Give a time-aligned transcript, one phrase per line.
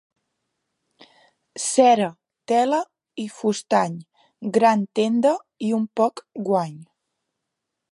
[1.65, 2.07] Cera,
[2.51, 2.79] tela
[3.25, 4.01] i fustany,
[4.57, 5.37] gran tenda
[5.69, 6.77] i poc guany.